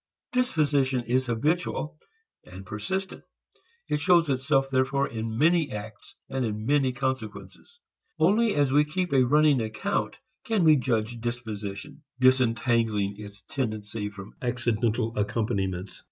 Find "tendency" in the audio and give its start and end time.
13.47-14.09